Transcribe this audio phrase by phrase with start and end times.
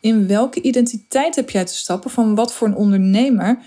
[0.00, 3.58] in welke identiteit heb jij te stappen van wat voor een ondernemer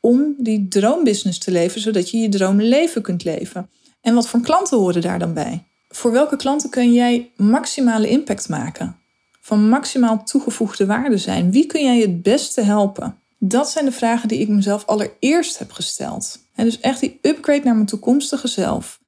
[0.00, 3.70] om die droombusiness te leven, zodat je je droomleven kunt leven.
[4.00, 5.64] En wat voor klanten horen daar dan bij?
[5.88, 8.96] Voor welke klanten kun jij maximale impact maken?
[9.40, 11.50] Van maximaal toegevoegde waarde zijn?
[11.50, 13.18] Wie kun jij het beste helpen?
[13.38, 16.38] Dat zijn de vragen die ik mezelf allereerst heb gesteld.
[16.54, 18.98] En dus echt die upgrade naar mijn toekomstige zelf.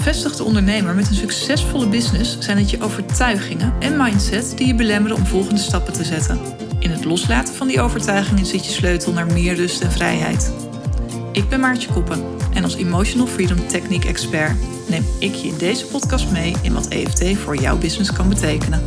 [0.00, 5.16] Gevestigde ondernemer met een succesvolle business zijn het je overtuigingen en mindset die je belemmeren
[5.16, 6.40] om volgende stappen te zetten.
[6.78, 10.52] In het loslaten van die overtuigingen zit je sleutel naar meer rust en vrijheid.
[11.32, 14.56] Ik ben Maartje Koppen en als Emotional Freedom Technique Expert
[14.88, 18.82] neem ik je in deze podcast mee in wat EFT voor jouw business kan betekenen.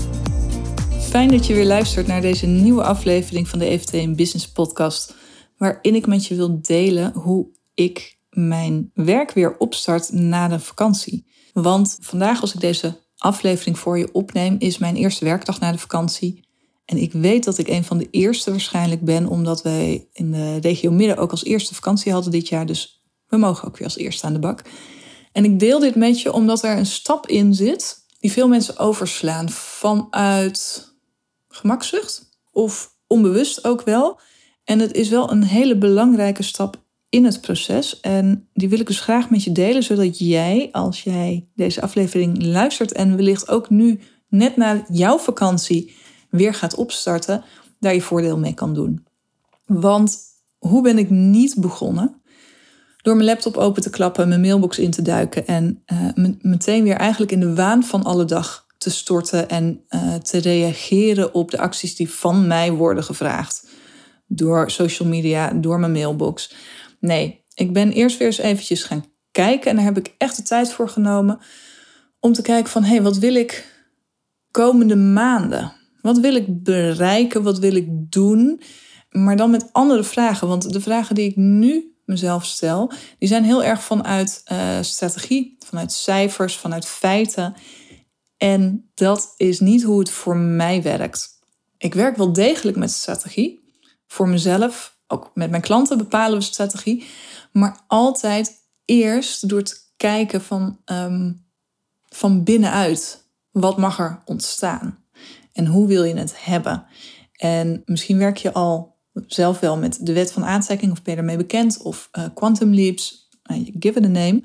[0.99, 5.15] Fijn dat je weer luistert naar deze nieuwe aflevering van de EFT in Business Podcast,
[5.57, 11.25] waarin ik met je wil delen hoe ik mijn werk weer opstart na de vakantie.
[11.53, 15.77] Want vandaag, als ik deze aflevering voor je opneem, is mijn eerste werkdag na de
[15.77, 16.47] vakantie.
[16.85, 20.57] En ik weet dat ik een van de eerste waarschijnlijk ben, omdat wij in de
[20.57, 22.65] regio Midden ook als eerste vakantie hadden dit jaar.
[22.65, 24.61] Dus we mogen ook weer als eerste aan de bak.
[25.31, 28.77] En ik deel dit met je omdat er een stap in zit die veel mensen
[28.77, 30.91] overslaan vanuit
[31.47, 34.19] gemakzucht of onbewust ook wel.
[34.63, 36.82] En het is wel een hele belangrijke stap
[37.13, 37.99] in het proces.
[37.99, 42.45] En die wil ik dus graag met je delen, zodat jij, als jij deze aflevering
[42.45, 45.95] luistert en wellicht ook nu net na jouw vakantie
[46.29, 47.43] weer gaat opstarten,
[47.79, 49.05] daar je voordeel mee kan doen.
[49.65, 50.17] Want
[50.57, 52.21] hoe ben ik niet begonnen?
[53.01, 55.83] Door mijn laptop open te klappen, mijn mailbox in te duiken en
[56.17, 60.37] uh, meteen weer eigenlijk in de waan van alle dag te storten en uh, te
[60.37, 63.67] reageren op de acties die van mij worden gevraagd.
[64.27, 66.53] Door social media, door mijn mailbox.
[67.03, 70.41] Nee, ik ben eerst weer eens eventjes gaan kijken en daar heb ik echt de
[70.41, 71.39] tijd voor genomen
[72.19, 73.67] om te kijken van hé, hey, wat wil ik
[74.51, 75.73] komende maanden?
[76.01, 77.43] Wat wil ik bereiken?
[77.43, 78.61] Wat wil ik doen?
[79.09, 80.47] Maar dan met andere vragen.
[80.47, 85.57] Want de vragen die ik nu mezelf stel, die zijn heel erg vanuit uh, strategie,
[85.65, 87.53] vanuit cijfers, vanuit feiten.
[88.37, 91.39] En dat is niet hoe het voor mij werkt.
[91.77, 93.63] Ik werk wel degelijk met strategie.
[94.07, 97.05] Voor mezelf, ook met mijn klanten bepalen we strategie.
[97.51, 98.51] Maar altijd
[98.85, 101.45] eerst door te kijken van, um,
[102.05, 103.21] van binnenuit.
[103.51, 105.03] Wat mag er ontstaan?
[105.53, 106.85] en hoe wil je het hebben?
[107.35, 108.95] En misschien werk je al
[109.27, 112.73] zelf wel met de wet van aantrekking of ben je ermee bekend of uh, quantum
[112.73, 114.43] leaps, uh, give it a name.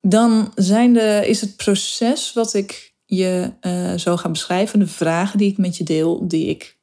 [0.00, 5.38] Dan zijn de, is het proces wat ik je uh, zo ga beschrijven, de vragen
[5.38, 6.82] die ik met je deel, die ik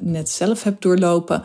[0.00, 1.44] net zelf heb doorlopen,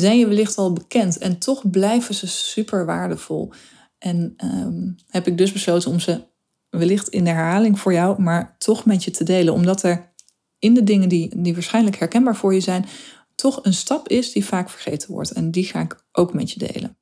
[0.00, 3.52] zijn je wellicht al bekend en toch blijven ze super waardevol.
[3.98, 6.24] En um, heb ik dus besloten om ze
[6.70, 10.12] wellicht in de herhaling voor jou, maar toch met je te delen, omdat er
[10.58, 12.86] in de dingen die, die waarschijnlijk herkenbaar voor je zijn,
[13.34, 15.30] toch een stap is die vaak vergeten wordt.
[15.30, 16.98] En die ga ik ook met je delen.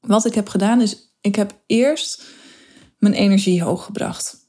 [0.00, 2.24] Wat ik heb gedaan is, ik heb eerst
[2.98, 4.43] mijn energie hoog gebracht.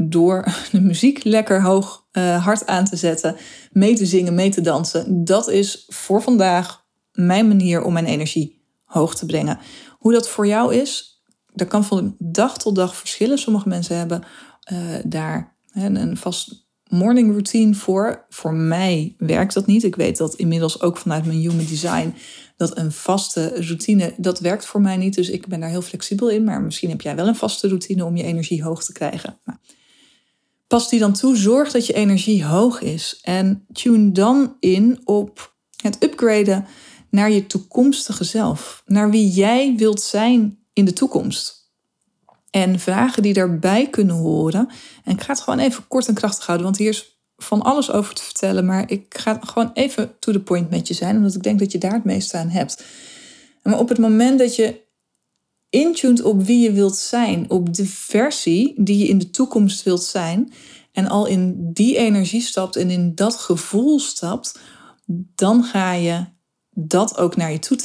[0.00, 3.36] Door de muziek lekker hoog, uh, hard aan te zetten,
[3.72, 5.24] mee te zingen, mee te dansen.
[5.24, 9.58] Dat is voor vandaag mijn manier om mijn energie hoog te brengen.
[9.98, 11.22] Hoe dat voor jou is,
[11.52, 13.38] dat kan van dag tot dag verschillen.
[13.38, 14.22] Sommige mensen hebben
[14.72, 18.26] uh, daar een vast morning routine voor.
[18.28, 19.84] Voor mij werkt dat niet.
[19.84, 22.14] Ik weet dat inmiddels ook vanuit mijn human design
[22.56, 25.14] dat een vaste routine, dat werkt voor mij niet.
[25.14, 26.44] Dus ik ben daar heel flexibel in.
[26.44, 29.38] Maar misschien heb jij wel een vaste routine om je energie hoog te krijgen.
[29.44, 29.58] Nou,
[30.68, 33.18] pas die dan toe, zorg dat je energie hoog is.
[33.22, 36.66] En tune dan in op het upgraden
[37.10, 38.82] naar je toekomstige zelf.
[38.86, 41.72] Naar wie jij wilt zijn in de toekomst.
[42.50, 44.68] En vragen die daarbij kunnen horen.
[45.04, 47.90] En ik ga het gewoon even kort en krachtig houden, want hier is van alles
[47.90, 48.66] over te vertellen.
[48.66, 51.72] Maar ik ga gewoon even to the point met je zijn, omdat ik denk dat
[51.72, 52.84] je daar het meeste aan hebt.
[53.62, 54.86] Maar op het moment dat je
[55.70, 60.02] intuned op wie je wilt zijn, op de versie die je in de toekomst wilt
[60.02, 60.52] zijn,
[60.92, 64.58] en al in die energie stapt en in dat gevoel stapt,
[65.34, 66.24] dan ga je
[66.70, 67.76] dat ook naar je toe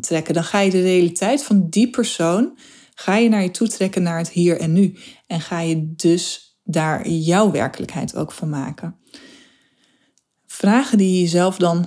[0.00, 0.34] trekken.
[0.34, 2.58] Dan ga je de realiteit van die persoon
[2.98, 4.96] ga je naar je toe trekken naar het hier en nu.
[5.26, 8.96] En ga je dus daar jouw werkelijkheid ook van maken.
[10.46, 11.86] Vragen die je jezelf dan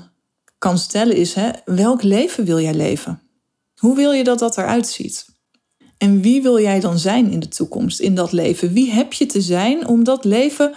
[0.57, 3.21] kan stellen is, hè, welk leven wil jij leven?
[3.75, 5.28] Hoe wil je dat dat eruit ziet?
[5.99, 8.73] En wie wil jij dan zijn in de toekomst, in dat leven?
[8.73, 10.73] Wie heb je te zijn om dat leven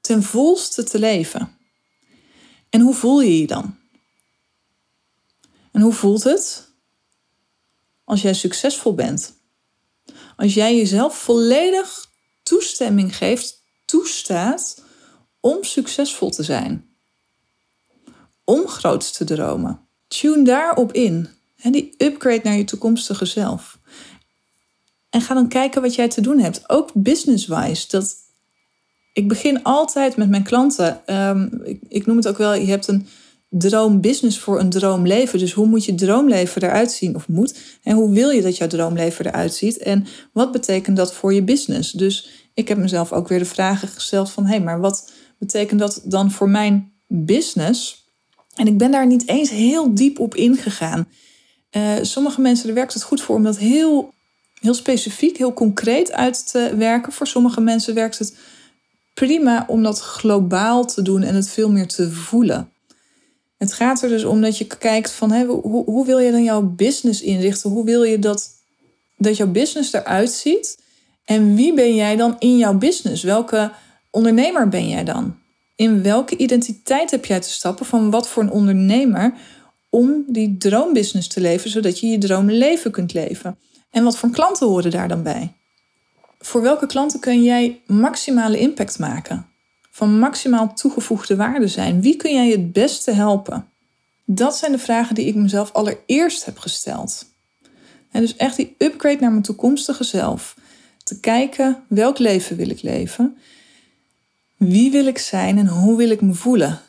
[0.00, 1.56] ten volste te leven?
[2.70, 3.76] En hoe voel je je dan?
[5.72, 6.68] En hoe voelt het
[8.04, 9.34] als jij succesvol bent?
[10.36, 12.10] Als jij jezelf volledig
[12.42, 14.82] toestemming geeft, toestaat
[15.40, 16.90] om succesvol te zijn.
[18.44, 19.80] Om groots te dromen.
[20.08, 21.28] Tune daarop in.
[21.62, 23.78] Die upgrade naar je toekomstige zelf.
[25.12, 26.62] En ga dan kijken wat jij te doen hebt.
[26.66, 27.86] Ook business-wise.
[27.88, 28.14] Dat,
[29.12, 31.06] ik begin altijd met mijn klanten.
[31.06, 33.06] Ehm, ik, ik, noem het ook wel, je hebt een
[33.48, 35.38] droombusiness voor een droomleven.
[35.38, 37.14] Dus hoe moet je droomleven eruit zien?
[37.14, 37.58] Of moet?
[37.82, 39.78] En hoe wil je dat jouw droomleven eruit ziet?
[39.78, 41.92] En wat betekent dat voor je business?
[41.92, 44.44] Dus ik heb mezelf ook weer de vragen gesteld van...
[44.44, 48.06] hé, hey, maar wat betekent dat dan voor mijn business?
[48.54, 51.08] En ik ben daar niet eens heel diep op ingegaan.
[51.76, 54.12] Uh, sommige mensen, er werkt het goed voor om dat heel,
[54.62, 57.12] heel specifiek, heel concreet uit te werken.
[57.12, 58.36] Voor sommige mensen werkt het
[59.14, 62.72] prima om dat globaal te doen en het veel meer te voelen.
[63.58, 66.42] Het gaat er dus om dat je kijkt van hè, hoe, hoe wil je dan
[66.42, 67.70] jouw business inrichten?
[67.70, 68.50] Hoe wil je dat,
[69.16, 70.78] dat jouw business eruit ziet?
[71.24, 73.22] En wie ben jij dan in jouw business?
[73.22, 73.72] Welke
[74.10, 75.38] ondernemer ben jij dan?
[75.76, 79.34] In welke identiteit heb jij te stappen van wat voor een ondernemer
[79.90, 83.58] om die droombusiness te leven, zodat je je droomleven kunt leven?
[83.92, 85.52] En wat voor klanten horen daar dan bij?
[86.38, 89.46] Voor welke klanten kun jij maximale impact maken?
[89.90, 92.00] Van maximaal toegevoegde waarde zijn?
[92.00, 93.68] Wie kun jij het beste helpen?
[94.24, 97.26] Dat zijn de vragen die ik mezelf allereerst heb gesteld.
[98.10, 100.56] En dus echt die upgrade naar mijn toekomstige zelf.
[101.04, 103.36] Te kijken welk leven wil ik leven?
[104.56, 106.80] Wie wil ik zijn en hoe wil ik me voelen?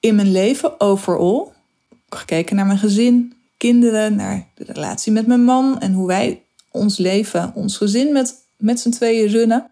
[0.00, 1.52] In mijn leven overal.
[2.08, 6.96] Gekeken naar mijn gezin, kinderen, naar de relatie met mijn man en hoe wij ons
[6.98, 9.70] leven, ons gezin met, met z'n tweeën runnen.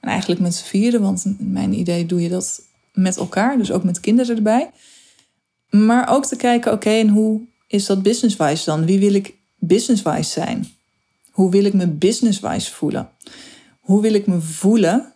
[0.00, 2.62] En eigenlijk met z'n vieren, want in mijn idee doe je dat
[2.92, 4.70] met elkaar, dus ook met kinderen erbij.
[5.70, 8.84] Maar ook te kijken, oké, en hoe is dat business-wise dan?
[8.84, 10.68] Wie wil ik business-wise zijn?
[11.30, 13.10] Hoe wil ik me business-wise voelen?
[13.80, 15.12] Hoe wil ik me voelen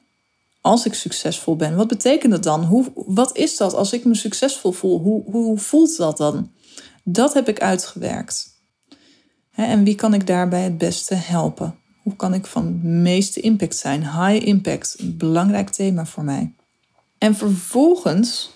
[0.60, 1.76] als ik succesvol ben?
[1.76, 2.64] Wat betekent dat dan?
[2.64, 4.98] Hoe, wat is dat als ik me succesvol voel?
[4.98, 6.50] Hoe, hoe voelt dat dan?
[7.02, 8.48] Dat heb ik uitgewerkt.
[9.54, 11.78] En wie kan ik daarbij het beste helpen?
[12.02, 14.00] Hoe kan ik van meeste impact zijn?
[14.00, 16.54] High impact, een belangrijk thema voor mij.
[17.18, 18.50] En vervolgens,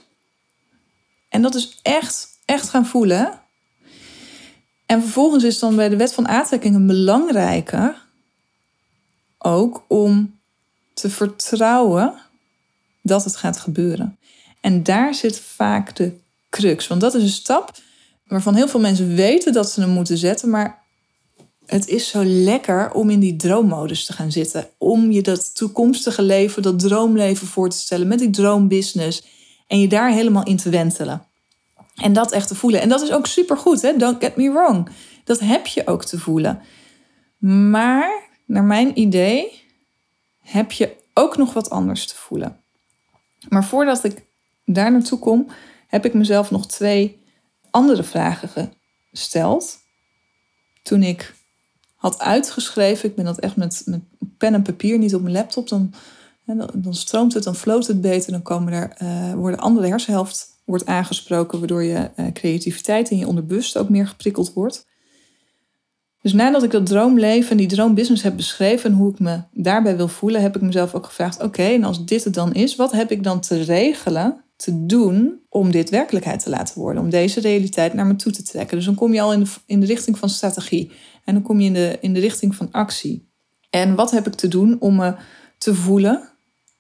[1.29, 3.41] en dat is echt, echt gaan voelen.
[4.87, 7.95] En vervolgens is dan bij de wet van aantrekking een belangrijke
[9.39, 10.39] ook om
[10.95, 12.15] te vertrouwen
[13.03, 14.19] dat het gaat gebeuren.
[14.61, 16.17] En daar zit vaak de
[16.51, 16.87] crux.
[16.87, 17.73] Want dat is een stap
[18.27, 20.85] waarvan heel veel mensen weten dat ze hem moeten zetten, maar
[21.67, 24.69] het is zo lekker om in die droommodus te gaan zitten.
[24.79, 29.25] Om je dat toekomstige leven, dat droomleven voor te stellen met die droombusiness.
[29.67, 31.27] En je daar helemaal in te wentelen.
[31.95, 32.81] En dat echt te voelen.
[32.81, 33.97] En dat is ook supergoed, hè?
[33.97, 34.89] Don't get me wrong.
[35.25, 36.61] Dat heb je ook te voelen.
[37.71, 39.63] Maar, naar mijn idee,
[40.41, 42.61] heb je ook nog wat anders te voelen.
[43.49, 44.25] Maar voordat ik
[44.65, 45.47] daar naartoe kom,
[45.87, 47.24] heb ik mezelf nog twee
[47.75, 48.73] andere vragen
[49.11, 49.79] gesteld.
[50.83, 51.35] Toen ik
[51.95, 53.09] had uitgeschreven.
[53.09, 54.01] Ik ben dat echt met, met
[54.39, 55.69] pen en papier, niet op mijn laptop.
[55.69, 55.93] Dan,
[56.75, 58.33] dan stroomt het, dan floot het beter.
[58.33, 63.27] Dan komen er, uh, worden andere hersenhelft wordt aangesproken, waardoor je uh, creativiteit in je
[63.27, 64.87] onderbewust ook meer geprikkeld wordt.
[66.23, 69.97] Dus nadat ik dat droomleven en die droombusiness heb beschreven en hoe ik me daarbij
[69.97, 72.93] wil voelen, heb ik mezelf ook gevraagd: oké, en als dit het dan is, wat
[72.93, 77.41] heb ik dan te regelen, te doen om dit werkelijkheid te laten worden, om deze
[77.41, 78.77] realiteit naar me toe te trekken?
[78.77, 80.93] Dus dan kom je al in de, in de richting van strategie.
[81.25, 83.33] En dan kom je in de, in de richting van actie.
[83.71, 85.15] En wat heb ik te doen om me
[85.59, 86.29] te voelen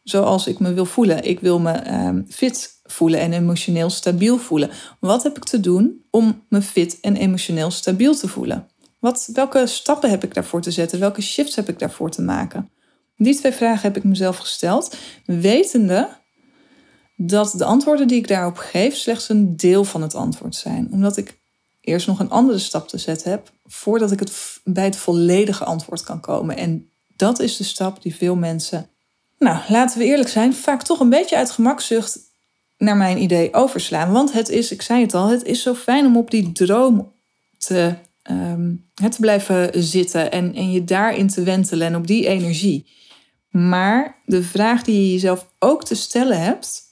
[0.02, 1.24] zoals ik me wil voelen?
[1.24, 4.70] Ik wil me ehm, fit voelen en emotioneel stabiel voelen.
[5.00, 8.68] Wat heb ik te doen om me fit en emotioneel stabiel te voelen?
[9.00, 11.00] Wat, welke stappen heb ik daarvoor te zetten?
[11.00, 12.70] Welke shifts heb ik daarvoor te maken?
[13.16, 16.08] Die twee vragen heb ik mezelf gesteld, wetende
[17.16, 20.88] dat de antwoorden die ik daarop geef slechts een deel van het antwoord zijn.
[20.92, 21.38] Omdat ik
[21.80, 26.02] eerst nog een andere stap te zetten heb voordat ik het bij het volledige antwoord
[26.02, 26.56] kan komen.
[26.56, 28.88] En dat is de stap die veel mensen,
[29.38, 32.18] nou laten we eerlijk zijn, vaak toch een beetje uit gemakzucht
[32.78, 34.12] naar mijn idee overslaan.
[34.12, 37.12] Want het is, ik zei het al, het is zo fijn om op die droom
[37.58, 37.94] te,
[38.30, 42.86] um, te blijven zitten en, en je daarin te wentelen en op die energie.
[43.50, 46.82] Maar de vraag die je jezelf ook te stellen hebt,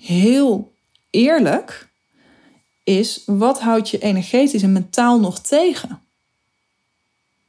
[0.00, 0.72] heel
[1.10, 1.88] eerlijk,
[2.84, 6.00] is wat houdt je energetisch en mentaal nog tegen?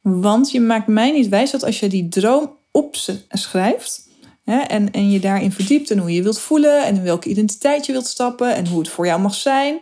[0.02, 4.08] Want je maakt mij niet wijs dat als je die droom opschrijft
[4.44, 7.86] hè, en, en je daarin verdiept en hoe je wilt voelen en in welke identiteit
[7.86, 9.80] je wilt stappen en hoe het voor jou mag zijn,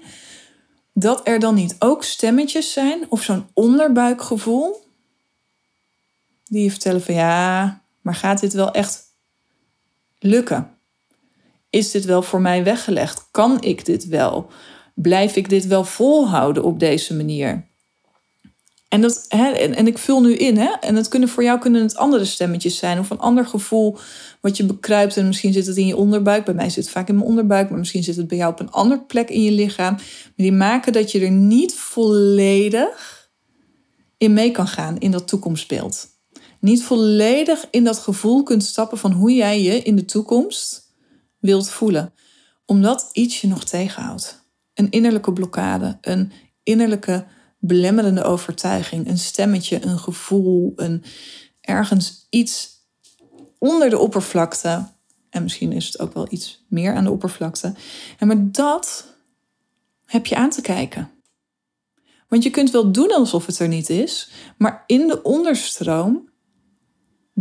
[0.93, 4.87] dat er dan niet ook stemmetjes zijn of zo'n onderbuikgevoel
[6.45, 9.03] die je vertellen van ja, maar gaat dit wel echt
[10.19, 10.78] lukken?
[11.69, 13.27] Is dit wel voor mij weggelegd?
[13.31, 14.47] Kan ik dit wel?
[14.95, 17.67] Blijf ik dit wel volhouden op deze manier?
[18.89, 20.71] En, dat, hè, en, en, ik vul nu in, hè?
[20.79, 23.97] en het kunnen voor jou kunnen het andere stemmetjes zijn of een ander gevoel
[24.41, 25.17] wat je bekruipt.
[25.17, 26.45] En misschien zit het in je onderbuik.
[26.45, 28.59] Bij mij zit het vaak in mijn onderbuik, maar misschien zit het bij jou op
[28.59, 29.97] een andere plek in je lichaam.
[30.35, 33.29] Die maken dat je er niet volledig
[34.17, 36.07] in mee kan gaan in dat toekomstbeeld.
[36.59, 40.88] Niet volledig in dat gevoel kunt stappen van hoe jij je in de toekomst
[41.39, 42.13] wilt voelen.
[42.65, 44.45] Omdat iets je nog tegenhoudt.
[44.73, 46.31] Een innerlijke blokkade, een
[46.63, 47.25] innerlijke
[47.59, 51.03] belemmerende overtuiging, een stemmetje, een gevoel, een
[51.61, 52.69] ergens iets
[53.57, 54.87] onder de oppervlakte.
[55.29, 57.73] En misschien is het ook wel iets meer aan de oppervlakte.
[58.17, 59.15] En maar dat
[60.05, 61.11] heb je aan te kijken.
[62.27, 66.28] Want je kunt wel doen alsof het er niet is, maar in de onderstroom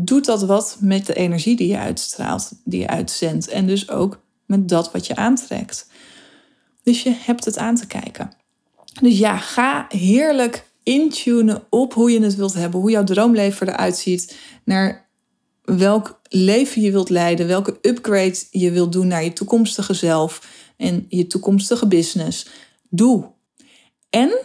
[0.04, 3.48] doet dat wat met de energie die je uitstraalt, die je uitzendt.
[3.48, 5.86] En dus ook met dat wat je aantrekt.
[6.82, 8.32] Dus je hebt het aan te kijken.
[9.00, 13.96] Dus ja, ga heerlijk intunen op hoe je het wilt hebben, hoe jouw droomleven eruit
[13.96, 15.08] ziet, naar
[15.62, 21.06] welk leven je wilt leiden, welke upgrade je wilt doen naar je toekomstige zelf en
[21.08, 22.48] je toekomstige business.
[22.88, 23.30] Doe.
[24.10, 24.38] En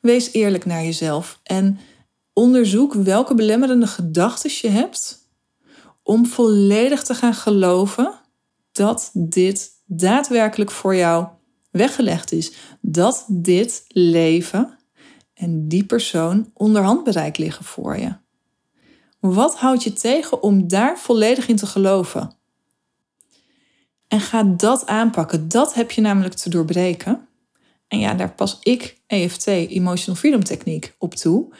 [0.00, 1.78] wees eerlijk naar jezelf en
[2.36, 5.30] onderzoek welke belemmerende gedachten je hebt
[6.02, 8.20] om volledig te gaan geloven
[8.72, 11.26] dat dit daadwerkelijk voor jou
[11.70, 12.52] weggelegd is.
[12.80, 14.78] Dat dit leven
[15.34, 18.16] en die persoon onder handbereik liggen voor je.
[19.20, 22.36] Wat houdt je tegen om daar volledig in te geloven?
[24.08, 25.48] En ga dat aanpakken.
[25.48, 27.28] Dat heb je namelijk te doorbreken.
[27.88, 31.54] En ja, daar pas ik EFT, Emotional Freedom Techniek, op toe.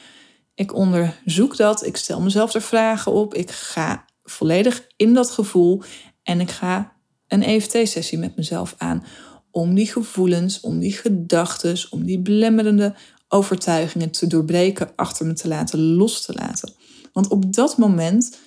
[0.56, 5.82] Ik onderzoek dat, ik stel mezelf er vragen op, ik ga volledig in dat gevoel
[6.22, 6.92] en ik ga
[7.28, 9.04] een EFT-sessie met mezelf aan
[9.50, 12.94] om die gevoelens, om die gedachten, om die belemmerende
[13.28, 16.72] overtuigingen te doorbreken, achter me te laten, los te laten.
[17.12, 18.38] Want op dat moment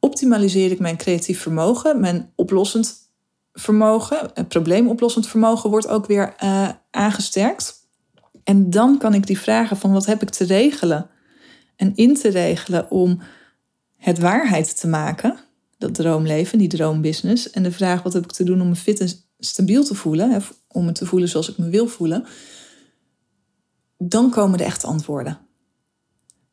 [0.00, 2.96] optimaliseer ik mijn creatief vermogen, mijn oplossend
[3.52, 7.74] vermogen, het probleemoplossend vermogen wordt ook weer uh, aangesterkt.
[8.44, 11.10] En dan kan ik die vragen van wat heb ik te regelen
[11.76, 13.20] en in te regelen om
[13.96, 15.36] het waarheid te maken,
[15.78, 17.50] dat droomleven, die droombusiness.
[17.50, 20.42] En de vraag wat heb ik te doen om me fit en stabiel te voelen,
[20.68, 22.24] om me te voelen zoals ik me wil voelen.
[23.98, 25.46] Dan komen de echte antwoorden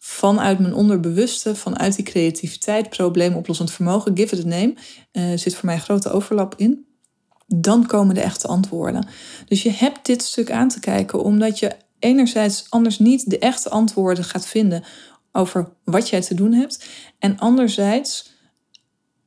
[0.06, 4.74] vanuit mijn onderbewuste, vanuit die creativiteit, probleemoplossend vermogen, give it a name,
[5.12, 6.86] uh, zit voor mij grote overlap in.
[7.48, 9.08] Dan komen de echte antwoorden.
[9.46, 13.70] Dus je hebt dit stuk aan te kijken, omdat je enerzijds anders niet de echte
[13.70, 14.84] antwoorden gaat vinden
[15.34, 16.86] over wat jij te doen hebt.
[17.20, 18.32] En anderzijds,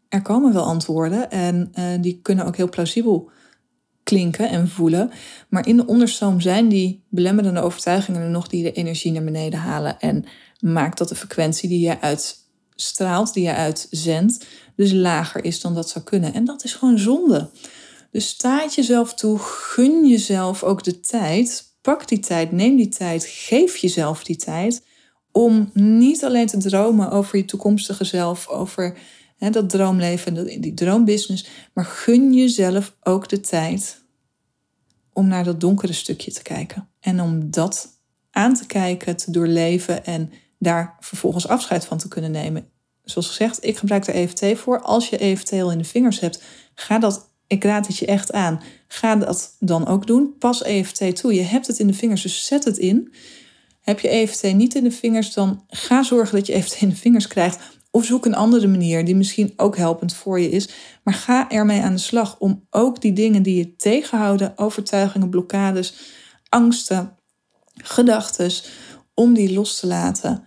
[0.08, 3.30] er komen wel antwoorden en uh, die kunnen ook heel plausibel
[4.02, 5.10] klinken en voelen.
[5.48, 9.58] Maar in de onderstroom zijn die belemmerende overtuigingen er nog die de energie naar beneden
[9.58, 10.00] halen.
[10.00, 10.24] En
[10.60, 14.46] maakt dat de frequentie die je uitstraalt, die je uitzendt,
[14.76, 16.34] dus lager is dan dat zou kunnen.
[16.34, 17.50] En dat is gewoon zonde.
[18.10, 21.74] Dus sta het jezelf toe, gun jezelf ook de tijd.
[21.82, 24.82] Pak die tijd, neem die tijd, geef jezelf die tijd
[25.36, 28.98] om niet alleen te dromen over je toekomstige zelf, over
[29.36, 34.04] hè, dat droomleven, die droombusiness, maar gun jezelf ook de tijd
[35.12, 36.88] om naar dat donkere stukje te kijken.
[37.00, 37.88] En om dat
[38.30, 42.68] aan te kijken, te doorleven en daar vervolgens afscheid van te kunnen nemen.
[43.04, 44.80] Zoals gezegd, ik gebruik er EFT voor.
[44.80, 46.42] Als je EFT al in de vingers hebt,
[46.74, 48.62] ga dat, ik raad het je echt aan.
[48.88, 50.34] Ga dat dan ook doen.
[50.38, 51.34] Pas EFT toe.
[51.34, 53.12] Je hebt het in de vingers, dus zet het in.
[53.86, 56.96] Heb je EFT niet in de vingers, dan ga zorgen dat je EFT in de
[56.96, 57.58] vingers krijgt.
[57.90, 60.68] Of zoek een andere manier die misschien ook helpend voor je is.
[61.02, 65.94] Maar ga ermee aan de slag om ook die dingen die je tegenhouden, overtuigingen, blokkades,
[66.48, 67.18] angsten,
[67.74, 68.50] gedachten,
[69.14, 70.44] om die los te laten,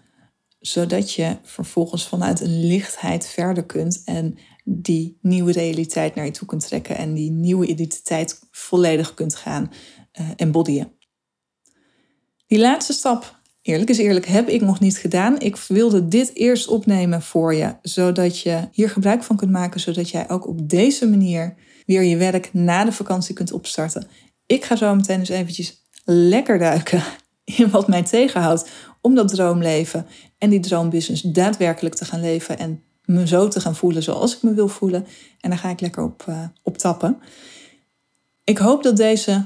[0.60, 6.48] zodat je vervolgens vanuit een lichtheid verder kunt en die nieuwe realiteit naar je toe
[6.48, 9.72] kunt trekken en die nieuwe identiteit volledig kunt gaan
[10.19, 10.98] uh, embodyen.
[12.49, 15.39] Die laatste stap, eerlijk is eerlijk, heb ik nog niet gedaan.
[15.39, 20.09] Ik wilde dit eerst opnemen voor je, zodat je hier gebruik van kunt maken, zodat
[20.09, 24.07] jij ook op deze manier weer je werk na de vakantie kunt opstarten.
[24.45, 27.03] Ik ga zo meteen dus eventjes lekker duiken
[27.57, 28.69] in wat mij tegenhoudt
[29.01, 30.05] om dat droomleven
[30.37, 34.41] en die droombusiness daadwerkelijk te gaan leven en me zo te gaan voelen zoals ik
[34.41, 35.05] me wil voelen.
[35.39, 37.17] En daar ga ik lekker op, uh, op tappen.
[38.43, 39.45] Ik hoop dat deze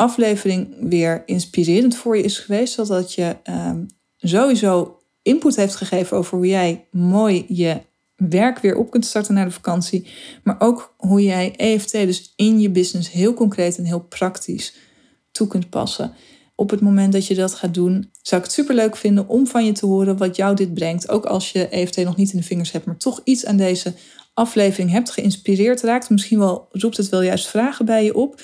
[0.00, 6.36] aflevering weer inspirerend voor je is geweest, zodat je um, sowieso input heeft gegeven over
[6.36, 7.80] hoe jij mooi je
[8.16, 10.06] werk weer op kunt starten na de vakantie.
[10.44, 14.74] Maar ook hoe jij EFT dus in je business heel concreet en heel praktisch
[15.30, 16.12] toe kunt passen.
[16.54, 19.46] Op het moment dat je dat gaat doen, zou ik het super leuk vinden om
[19.46, 21.08] van je te horen wat jou dit brengt.
[21.08, 23.94] Ook als je EFT nog niet in de vingers hebt, maar toch iets aan deze
[24.34, 26.10] aflevering hebt geïnspireerd raakt.
[26.10, 28.40] Misschien wel roept het wel juist vragen bij je op.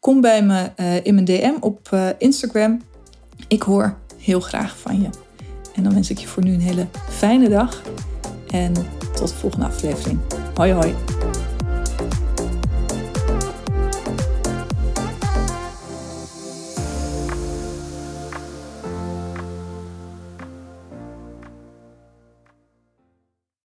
[0.00, 2.80] Kom bij me uh, in mijn DM op uh, Instagram.
[3.48, 5.08] Ik hoor heel graag van je.
[5.74, 7.82] En dan wens ik je voor nu een hele fijne dag.
[8.50, 8.72] En
[9.14, 10.18] tot de volgende aflevering.
[10.54, 11.15] Hoi hoi.